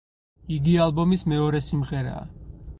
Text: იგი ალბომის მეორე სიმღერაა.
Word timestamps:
იგი 0.55 0.73
ალბომის 0.85 1.25
მეორე 1.35 1.63
სიმღერაა. 1.69 2.27